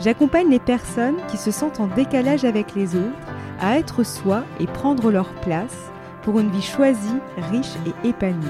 [0.00, 3.26] J'accompagne les personnes qui se sentent en décalage avec les autres
[3.60, 5.90] à être soi et prendre leur place
[6.22, 7.18] pour une vie choisie,
[7.50, 8.46] riche et épanouie.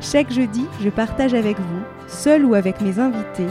[0.00, 3.46] Chaque jeudi, je partage avec vous, seul ou avec mes invités,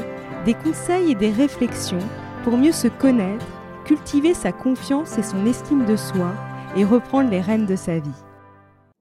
[0.45, 1.99] des conseils et des réflexions
[2.43, 3.45] pour mieux se connaître,
[3.85, 6.34] cultiver sa confiance et son estime de soi
[6.76, 8.09] et reprendre les rênes de sa vie.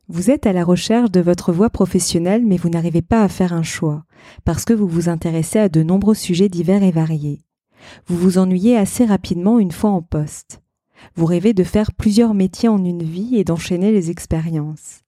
[0.08, 3.52] Vous êtes à la recherche de votre voie professionnelle mais vous n'arrivez pas à faire
[3.52, 4.04] un choix
[4.44, 7.40] parce que vous vous intéressez à de nombreux sujets divers et variés.
[8.06, 10.62] Vous vous ennuyez assez rapidement une fois en poste.
[11.14, 15.02] Vous rêvez de faire plusieurs métiers en une vie et d'enchaîner les expériences.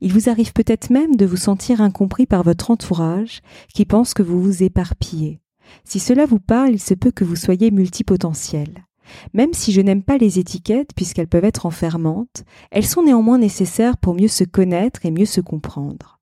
[0.00, 3.40] Il vous arrive peut-être même de vous sentir incompris par votre entourage
[3.74, 5.40] qui pense que vous vous éparpillez.
[5.84, 8.86] Si cela vous parle, il se peut que vous soyez multipotentiel.
[9.34, 13.96] Même si je n'aime pas les étiquettes puisqu'elles peuvent être enfermantes, elles sont néanmoins nécessaires
[13.96, 16.15] pour mieux se connaître et mieux se comprendre.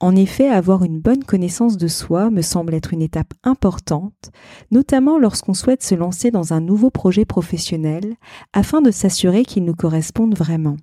[0.00, 4.30] En effet, avoir une bonne connaissance de soi me semble être une étape importante,
[4.70, 8.14] notamment lorsqu'on souhaite se lancer dans un nouveau projet professionnel
[8.52, 10.76] afin de s'assurer qu'il nous corresponde vraiment.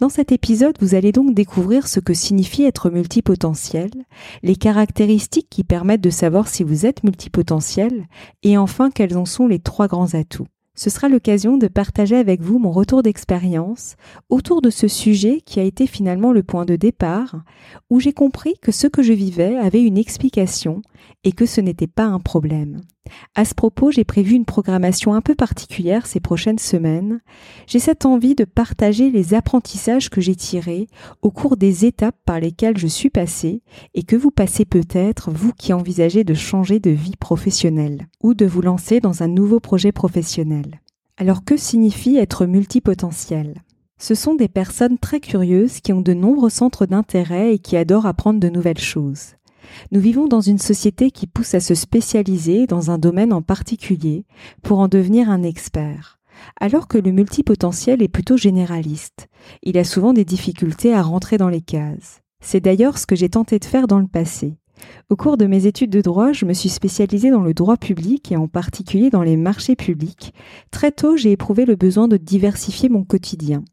[0.00, 3.90] Dans cet épisode, vous allez donc découvrir ce que signifie être multipotentiel,
[4.42, 8.06] les caractéristiques qui permettent de savoir si vous êtes multipotentiel,
[8.42, 10.46] et enfin quels en sont les trois grands atouts
[10.78, 13.96] ce sera l'occasion de partager avec vous mon retour d'expérience
[14.28, 17.42] autour de ce sujet qui a été finalement le point de départ,
[17.90, 20.82] où j'ai compris que ce que je vivais avait une explication
[21.24, 22.82] et que ce n'était pas un problème.
[23.34, 27.20] À ce propos, j'ai prévu une programmation un peu particulière ces prochaines semaines.
[27.66, 30.88] J'ai cette envie de partager les apprentissages que j'ai tirés
[31.22, 33.62] au cours des étapes par lesquelles je suis passée
[33.94, 38.46] et que vous passez peut-être, vous qui envisagez de changer de vie professionnelle ou de
[38.46, 40.80] vous lancer dans un nouveau projet professionnel.
[41.16, 43.62] Alors que signifie être multipotentiel?
[44.00, 48.06] Ce sont des personnes très curieuses qui ont de nombreux centres d'intérêt et qui adorent
[48.06, 49.34] apprendre de nouvelles choses.
[49.92, 54.24] Nous vivons dans une société qui pousse à se spécialiser dans un domaine en particulier
[54.62, 56.18] pour en devenir un expert,
[56.60, 59.28] alors que le multipotentiel est plutôt généraliste.
[59.62, 62.20] Il a souvent des difficultés à rentrer dans les cases.
[62.40, 64.56] C'est d'ailleurs ce que j'ai tenté de faire dans le passé.
[65.10, 68.30] Au cours de mes études de droit, je me suis spécialisée dans le droit public
[68.32, 70.34] et en particulier dans les marchés publics.
[70.70, 73.64] Très tôt, j'ai éprouvé le besoin de diversifier mon quotidien.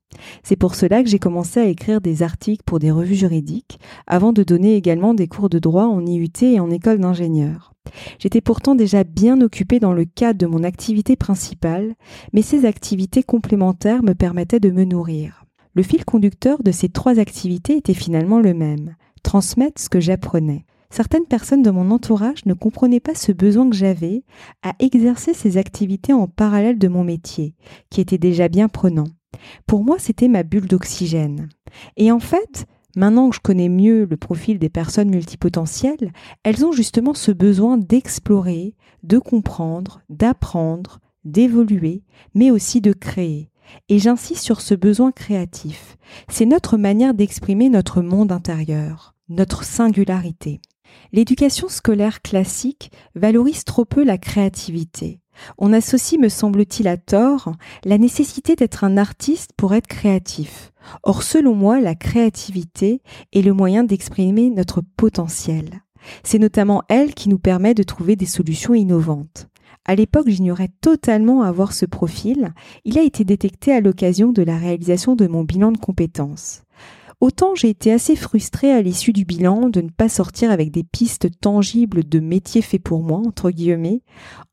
[0.43, 4.33] C'est pour cela que j'ai commencé à écrire des articles pour des revues juridiques, avant
[4.33, 7.73] de donner également des cours de droit en IUT et en école d'ingénieur.
[8.19, 11.95] J'étais pourtant déjà bien occupée dans le cadre de mon activité principale,
[12.33, 15.45] mais ces activités complémentaires me permettaient de me nourrir.
[15.73, 20.65] Le fil conducteur de ces trois activités était finalement le même, transmettre ce que j'apprenais.
[20.95, 24.23] Certaines personnes de mon entourage ne comprenaient pas ce besoin que j'avais
[24.63, 27.53] à exercer ces activités en parallèle de mon métier,
[27.89, 29.03] qui était déjà bien prenant.
[29.67, 31.49] Pour moi, c'était ma bulle d'oxygène.
[31.97, 36.13] Et en fait, maintenant que je connais mieux le profil des personnes multipotentielles,
[36.43, 38.73] elles ont justement ce besoin d'explorer,
[39.03, 42.03] de comprendre, d'apprendre, d'évoluer,
[42.35, 43.49] mais aussi de créer.
[43.89, 45.97] Et j'insiste sur ce besoin créatif.
[46.29, 50.61] C'est notre manière d'exprimer notre monde intérieur, notre singularité.
[51.11, 55.19] L'éducation scolaire classique valorise trop peu la créativité.
[55.57, 57.51] On associe, me semble-t-il à tort,
[57.83, 60.71] la nécessité d'être un artiste pour être créatif.
[61.03, 63.01] Or, selon moi, la créativité
[63.33, 65.81] est le moyen d'exprimer notre potentiel.
[66.23, 69.47] C'est notamment elle qui nous permet de trouver des solutions innovantes.
[69.85, 72.53] À l'époque, j'ignorais totalement avoir ce profil.
[72.85, 76.64] Il a été détecté à l'occasion de la réalisation de mon bilan de compétences.
[77.21, 80.83] Autant j'ai été assez frustrée à l'issue du bilan de ne pas sortir avec des
[80.83, 84.01] pistes tangibles de métiers faits pour moi, entre guillemets.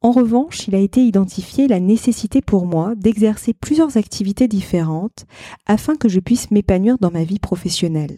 [0.00, 5.26] En revanche, il a été identifié la nécessité pour moi d'exercer plusieurs activités différentes
[5.66, 8.16] afin que je puisse m'épanouir dans ma vie professionnelle.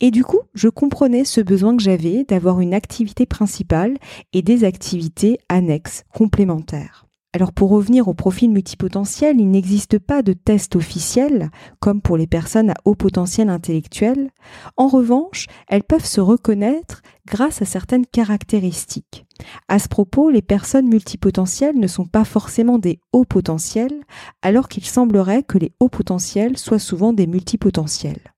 [0.00, 3.96] Et du coup, je comprenais ce besoin que j'avais d'avoir une activité principale
[4.32, 7.05] et des activités annexes, complémentaires.
[7.36, 11.50] Alors pour revenir au profil multipotentiel, il n'existe pas de test officiel
[11.80, 14.30] comme pour les personnes à haut potentiel intellectuel.
[14.78, 19.26] En revanche, elles peuvent se reconnaître grâce à certaines caractéristiques.
[19.68, 24.00] À ce propos, les personnes multipotentielles ne sont pas forcément des hauts potentiels,
[24.40, 28.32] alors qu'il semblerait que les hauts potentiels soient souvent des multipotentiels.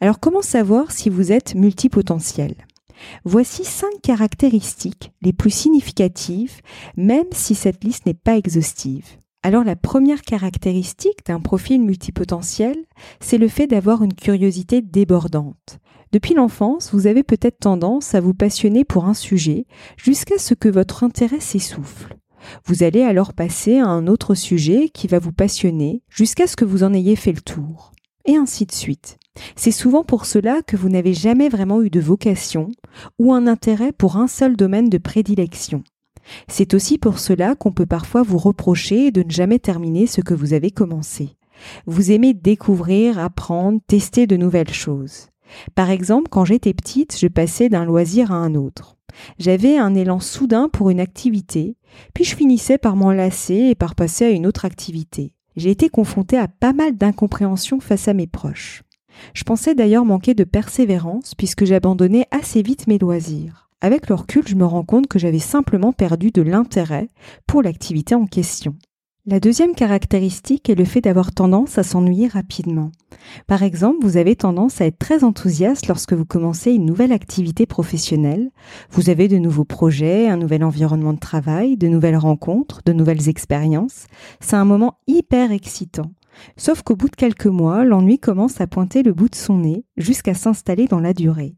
[0.00, 2.56] Alors comment savoir si vous êtes multipotentiel?
[3.24, 6.60] Voici cinq caractéristiques les plus significatives,
[6.96, 9.06] même si cette liste n'est pas exhaustive.
[9.42, 12.76] Alors la première caractéristique d'un profil multipotentiel,
[13.20, 15.78] c'est le fait d'avoir une curiosité débordante.
[16.12, 20.68] Depuis l'enfance, vous avez peut-être tendance à vous passionner pour un sujet jusqu'à ce que
[20.68, 22.16] votre intérêt s'essouffle.
[22.66, 26.64] Vous allez alors passer à un autre sujet qui va vous passionner jusqu'à ce que
[26.64, 27.92] vous en ayez fait le tour.
[28.26, 29.18] Et ainsi de suite.
[29.56, 32.70] C'est souvent pour cela que vous n'avez jamais vraiment eu de vocation
[33.18, 35.82] ou un intérêt pour un seul domaine de prédilection.
[36.48, 40.34] C'est aussi pour cela qu'on peut parfois vous reprocher de ne jamais terminer ce que
[40.34, 41.36] vous avez commencé.
[41.86, 45.28] Vous aimez découvrir, apprendre, tester de nouvelles choses.
[45.74, 48.96] Par exemple, quand j'étais petite, je passais d'un loisir à un autre.
[49.38, 51.76] J'avais un élan soudain pour une activité,
[52.14, 55.34] puis je finissais par m'enlacer et par passer à une autre activité.
[55.56, 58.83] J'ai été confrontée à pas mal d'incompréhension face à mes proches.
[59.34, 63.68] Je pensais d'ailleurs manquer de persévérance puisque j'abandonnais assez vite mes loisirs.
[63.80, 67.08] Avec le recul, je me rends compte que j'avais simplement perdu de l'intérêt
[67.46, 68.76] pour l'activité en question.
[69.26, 72.92] La deuxième caractéristique est le fait d'avoir tendance à s'ennuyer rapidement.
[73.46, 77.64] Par exemple, vous avez tendance à être très enthousiaste lorsque vous commencez une nouvelle activité
[77.64, 78.50] professionnelle.
[78.90, 83.30] Vous avez de nouveaux projets, un nouvel environnement de travail, de nouvelles rencontres, de nouvelles
[83.30, 84.08] expériences.
[84.40, 86.10] C'est un moment hyper excitant.
[86.56, 89.84] Sauf qu'au bout de quelques mois, l'ennui commence à pointer le bout de son nez
[89.96, 91.56] jusqu'à s'installer dans la durée.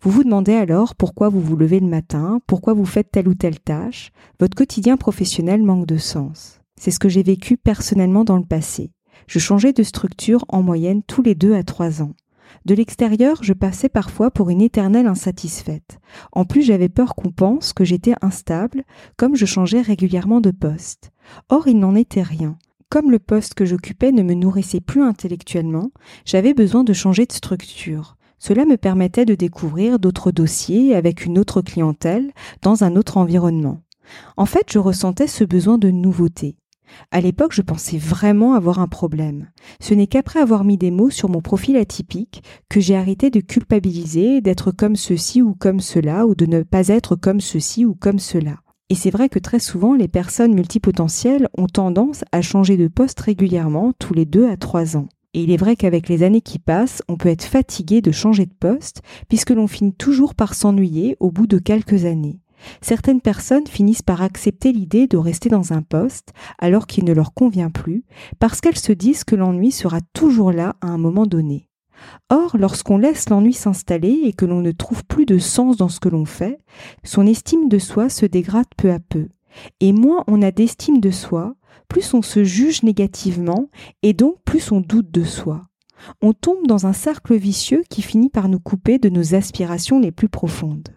[0.00, 3.34] Vous vous demandez alors pourquoi vous vous levez le matin, pourquoi vous faites telle ou
[3.34, 6.60] telle tâche, votre quotidien professionnel manque de sens.
[6.80, 8.92] C'est ce que j'ai vécu personnellement dans le passé.
[9.26, 12.12] Je changeais de structure en moyenne tous les deux à trois ans.
[12.64, 15.98] De l'extérieur, je passais parfois pour une éternelle insatisfaite.
[16.32, 18.84] En plus, j'avais peur qu'on pense que j'étais instable,
[19.16, 21.12] comme je changeais régulièrement de poste.
[21.48, 22.58] Or, il n'en était rien.
[22.88, 25.90] Comme le poste que j'occupais ne me nourrissait plus intellectuellement,
[26.24, 28.16] j'avais besoin de changer de structure.
[28.38, 32.30] Cela me permettait de découvrir d'autres dossiers avec une autre clientèle
[32.62, 33.82] dans un autre environnement.
[34.36, 36.56] En fait, je ressentais ce besoin de nouveauté.
[37.10, 39.50] À l'époque, je pensais vraiment avoir un problème.
[39.80, 43.40] Ce n'est qu'après avoir mis des mots sur mon profil atypique que j'ai arrêté de
[43.40, 47.96] culpabiliser, d'être comme ceci ou comme cela, ou de ne pas être comme ceci ou
[47.96, 48.58] comme cela.
[48.88, 53.18] Et c'est vrai que très souvent, les personnes multipotentielles ont tendance à changer de poste
[53.18, 55.08] régulièrement tous les deux à trois ans.
[55.34, 58.46] Et il est vrai qu'avec les années qui passent, on peut être fatigué de changer
[58.46, 62.40] de poste, puisque l'on finit toujours par s'ennuyer au bout de quelques années.
[62.80, 67.34] Certaines personnes finissent par accepter l'idée de rester dans un poste alors qu'il ne leur
[67.34, 68.04] convient plus,
[68.38, 71.68] parce qu'elles se disent que l'ennui sera toujours là à un moment donné.
[72.28, 76.00] Or, lorsqu'on laisse l'ennui s'installer et que l'on ne trouve plus de sens dans ce
[76.00, 76.58] que l'on fait,
[77.04, 79.28] son estime de soi se dégrade peu à peu.
[79.80, 81.54] Et moins on a d'estime de soi,
[81.88, 83.68] plus on se juge négativement
[84.02, 85.66] et donc plus on doute de soi.
[86.20, 90.12] On tombe dans un cercle vicieux qui finit par nous couper de nos aspirations les
[90.12, 90.88] plus profondes.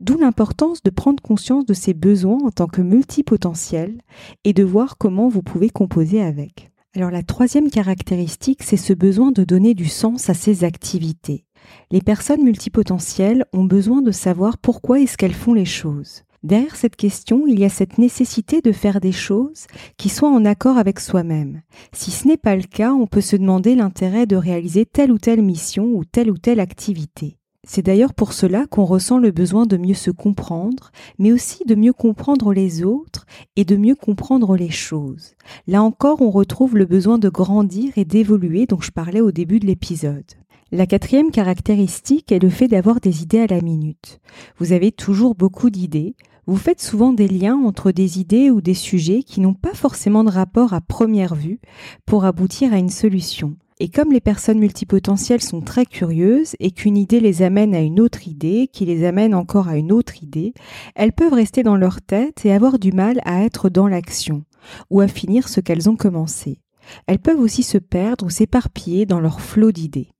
[0.00, 4.00] D'où l'importance de prendre conscience de ses besoins en tant que multipotentiel
[4.44, 6.69] et de voir comment vous pouvez composer avec.
[6.96, 11.44] Alors la troisième caractéristique, c'est ce besoin de donner du sens à ses activités.
[11.92, 16.24] Les personnes multipotentielles ont besoin de savoir pourquoi est-ce qu'elles font les choses.
[16.42, 19.66] Derrière cette question, il y a cette nécessité de faire des choses
[19.98, 21.62] qui soient en accord avec soi-même.
[21.92, 25.18] Si ce n'est pas le cas, on peut se demander l'intérêt de réaliser telle ou
[25.18, 27.39] telle mission ou telle ou telle activité.
[27.66, 31.74] C'est d'ailleurs pour cela qu'on ressent le besoin de mieux se comprendre, mais aussi de
[31.74, 35.34] mieux comprendre les autres et de mieux comprendre les choses.
[35.66, 39.60] Là encore, on retrouve le besoin de grandir et d'évoluer dont je parlais au début
[39.60, 40.24] de l'épisode.
[40.72, 44.20] La quatrième caractéristique est le fait d'avoir des idées à la minute.
[44.58, 46.14] Vous avez toujours beaucoup d'idées,
[46.46, 50.24] vous faites souvent des liens entre des idées ou des sujets qui n'ont pas forcément
[50.24, 51.60] de rapport à première vue
[52.06, 53.56] pour aboutir à une solution.
[53.82, 57.98] Et comme les personnes multipotentielles sont très curieuses et qu'une idée les amène à une
[57.98, 60.52] autre idée, qui les amène encore à une autre idée,
[60.94, 64.44] elles peuvent rester dans leur tête et avoir du mal à être dans l'action
[64.90, 66.60] ou à finir ce qu'elles ont commencé.
[67.06, 70.10] Elles peuvent aussi se perdre ou s'éparpiller dans leur flot d'idées.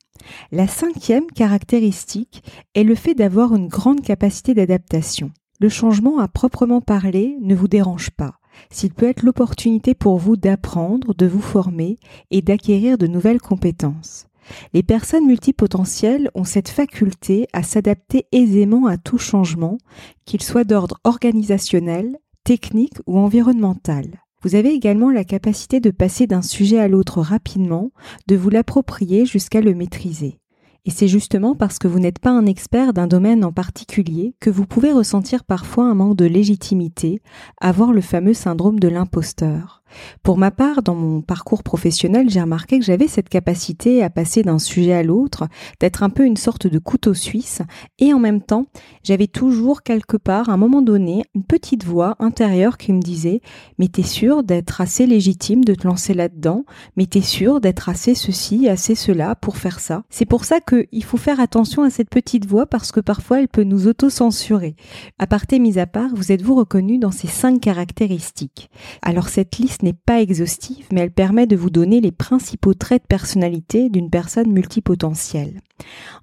[0.52, 2.42] La cinquième caractéristique
[2.74, 5.32] est le fait d'avoir une grande capacité d'adaptation.
[5.60, 8.39] Le changement à proprement parler ne vous dérange pas
[8.70, 11.98] s'il peut être l'opportunité pour vous d'apprendre, de vous former
[12.30, 14.26] et d'acquérir de nouvelles compétences.
[14.72, 19.78] Les personnes multipotentielles ont cette faculté à s'adapter aisément à tout changement,
[20.24, 24.22] qu'il soit d'ordre organisationnel, technique ou environnemental.
[24.42, 27.90] Vous avez également la capacité de passer d'un sujet à l'autre rapidement,
[28.26, 30.38] de vous l'approprier jusqu'à le maîtriser.
[30.84, 34.50] Et c'est justement parce que vous n'êtes pas un expert d'un domaine en particulier que
[34.50, 37.20] vous pouvez ressentir parfois un manque de légitimité,
[37.60, 39.79] avoir le fameux syndrome de l'imposteur.
[40.22, 44.42] Pour ma part, dans mon parcours professionnel, j'ai remarqué que j'avais cette capacité à passer
[44.42, 45.48] d'un sujet à l'autre,
[45.80, 47.62] d'être un peu une sorte de couteau suisse,
[47.98, 48.66] et en même temps,
[49.02, 53.40] j'avais toujours quelque part, à un moment donné, une petite voix intérieure qui me disait
[53.78, 56.64] Mais t'es sûr d'être assez légitime de te lancer là-dedans?
[56.96, 60.02] Mais t'es sûr d'être assez ceci, assez cela pour faire ça?
[60.10, 63.48] C'est pour ça qu'il faut faire attention à cette petite voix parce que parfois elle
[63.48, 64.76] peut nous auto-censurer.
[65.18, 68.70] À parté mis à part, vous êtes-vous reconnu dans ces cinq caractéristiques?
[69.02, 73.02] Alors cette liste n'est pas exhaustive, mais elle permet de vous donner les principaux traits
[73.02, 75.60] de personnalité d'une personne multipotentielle.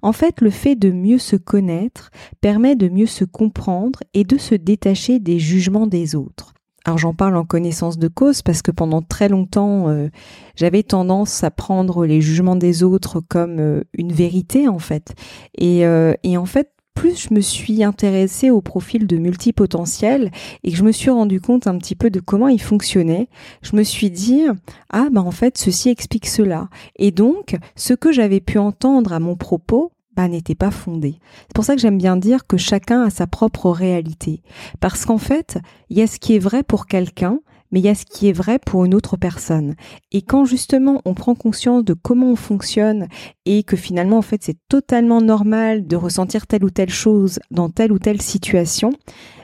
[0.02, 2.10] En fait, le fait de mieux se connaître
[2.40, 6.54] permet de mieux se comprendre et de se détacher des jugements des autres.
[6.84, 10.08] Alors j'en parle en connaissance de cause parce que pendant très longtemps, euh,
[10.56, 15.14] j'avais tendance à prendre les jugements des autres comme euh, une vérité en fait.
[15.58, 20.32] Et, euh, et en fait, plus je me suis intéressée au profil de multipotentiel
[20.64, 23.28] et que je me suis rendu compte un petit peu de comment il fonctionnait,
[23.62, 24.46] je me suis dit
[24.90, 29.20] ah bah en fait ceci explique cela et donc ce que j'avais pu entendre à
[29.20, 31.20] mon propos bah, n'était pas fondé.
[31.42, 34.42] C'est pour ça que j'aime bien dire que chacun a sa propre réalité.
[34.80, 35.58] Parce qu'en fait,
[35.90, 37.38] il y a ce qui est vrai pour quelqu'un
[37.70, 39.74] mais il y a ce qui est vrai pour une autre personne.
[40.12, 43.08] Et quand justement on prend conscience de comment on fonctionne
[43.46, 47.70] et que finalement en fait c'est totalement normal de ressentir telle ou telle chose dans
[47.70, 48.92] telle ou telle situation,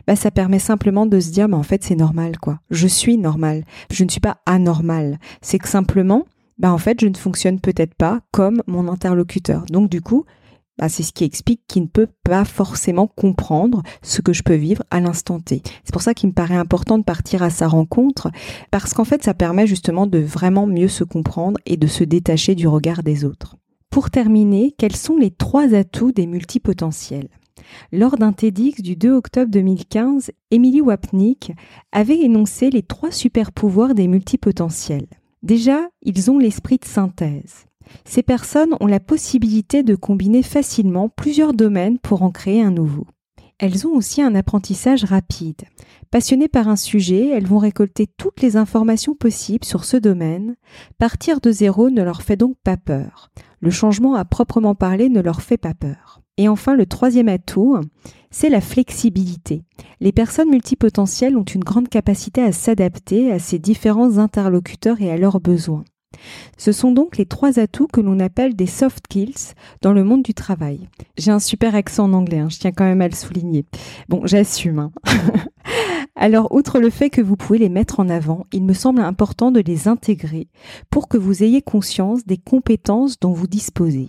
[0.06, 2.60] bah ça permet simplement de se dire bah en fait c'est normal quoi.
[2.70, 3.64] Je suis normal.
[3.90, 5.18] Je ne suis pas anormal.
[5.42, 6.26] C'est que simplement
[6.58, 9.64] bah en fait je ne fonctionne peut-être pas comme mon interlocuteur.
[9.70, 10.24] Donc du coup,
[10.78, 14.54] bah, c'est ce qui explique qu'il ne peut pas forcément comprendre ce que je peux
[14.54, 15.62] vivre à l'instant T.
[15.84, 18.30] C'est pour ça qu'il me paraît important de partir à sa rencontre,
[18.70, 22.54] parce qu'en fait, ça permet justement de vraiment mieux se comprendre et de se détacher
[22.54, 23.56] du regard des autres.
[23.90, 27.28] Pour terminer, quels sont les trois atouts des multipotentiels?
[27.92, 31.52] Lors d'un TEDx du 2 octobre 2015, Emily Wapnick
[31.92, 35.06] avait énoncé les trois super pouvoirs des multipotentiels.
[35.42, 37.66] Déjà, ils ont l'esprit de synthèse.
[38.04, 43.06] Ces personnes ont la possibilité de combiner facilement plusieurs domaines pour en créer un nouveau.
[43.58, 45.62] Elles ont aussi un apprentissage rapide.
[46.10, 50.56] Passionnées par un sujet, elles vont récolter toutes les informations possibles sur ce domaine.
[50.98, 53.30] Partir de zéro ne leur fait donc pas peur.
[53.60, 56.20] Le changement à proprement parler ne leur fait pas peur.
[56.36, 57.78] Et enfin, le troisième atout,
[58.30, 59.62] c'est la flexibilité.
[60.00, 65.16] Les personnes multipotentielles ont une grande capacité à s'adapter à ces différents interlocuteurs et à
[65.16, 65.84] leurs besoins.
[66.56, 70.22] Ce sont donc les trois atouts que l'on appelle des soft skills dans le monde
[70.22, 70.88] du travail.
[71.16, 73.64] J'ai un super accent en anglais, hein, je tiens quand même à le souligner.
[74.08, 74.78] Bon, j'assume.
[74.78, 74.92] Hein.
[76.16, 79.50] Alors, outre le fait que vous pouvez les mettre en avant, il me semble important
[79.50, 80.48] de les intégrer
[80.90, 84.08] pour que vous ayez conscience des compétences dont vous disposez.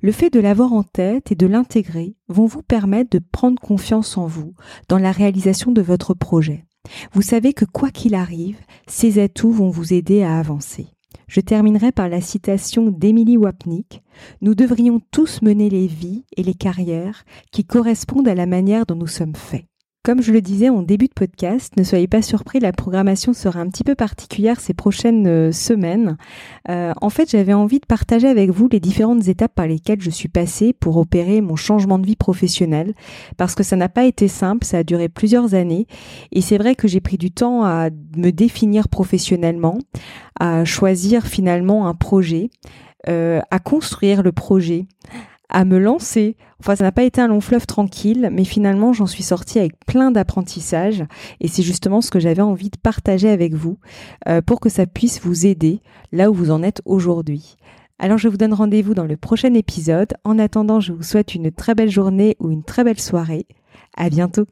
[0.00, 4.16] Le fait de l'avoir en tête et de l'intégrer vont vous permettre de prendre confiance
[4.16, 4.54] en vous
[4.88, 6.64] dans la réalisation de votre projet.
[7.12, 10.86] Vous savez que quoi qu'il arrive, ces atouts vont vous aider à avancer.
[11.32, 14.02] Je terminerai par la citation d'Emily Wapnick.
[14.42, 18.96] Nous devrions tous mener les vies et les carrières qui correspondent à la manière dont
[18.96, 19.64] nous sommes faits.
[20.04, 23.60] Comme je le disais en début de podcast, ne soyez pas surpris, la programmation sera
[23.60, 26.16] un petit peu particulière ces prochaines euh, semaines.
[26.68, 30.10] Euh, en fait, j'avais envie de partager avec vous les différentes étapes par lesquelles je
[30.10, 32.94] suis passée pour opérer mon changement de vie professionnelle,
[33.36, 35.86] parce que ça n'a pas été simple, ça a duré plusieurs années,
[36.32, 39.78] et c'est vrai que j'ai pris du temps à me définir professionnellement,
[40.40, 42.50] à choisir finalement un projet,
[43.08, 44.86] euh, à construire le projet,
[45.52, 46.36] à me lancer.
[46.58, 49.72] Enfin, ça n'a pas été un long fleuve tranquille, mais finalement, j'en suis sortie avec
[49.86, 51.04] plein d'apprentissages.
[51.40, 53.78] Et c'est justement ce que j'avais envie de partager avec vous
[54.28, 55.80] euh, pour que ça puisse vous aider
[56.10, 57.56] là où vous en êtes aujourd'hui.
[57.98, 60.14] Alors, je vous donne rendez-vous dans le prochain épisode.
[60.24, 63.46] En attendant, je vous souhaite une très belle journée ou une très belle soirée.
[63.96, 64.46] À bientôt.